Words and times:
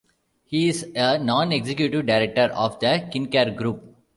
He 0.45 0.67
is 0.67 0.87
a 0.95 1.19
Non-Executive 1.19 2.03
Director 2.07 2.45
of 2.55 2.79
the 2.79 3.07
Kincare 3.13 3.55
Group. 3.55 3.97